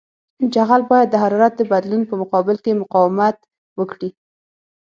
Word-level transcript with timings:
جغل 0.53 0.81
باید 0.91 1.07
د 1.11 1.15
حرارت 1.23 1.53
د 1.57 1.61
بدلون 1.71 2.01
په 2.09 2.15
مقابل 2.21 2.57
کې 2.63 2.79
مقاومت 2.81 3.37
وکړي 3.79 4.09